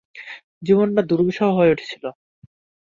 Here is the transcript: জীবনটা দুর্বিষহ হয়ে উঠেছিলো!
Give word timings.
জীবনটা 0.63 1.01
দুর্বিষহ 1.09 1.49
হয়ে 1.57 1.73
উঠেছিলো! 1.73 2.09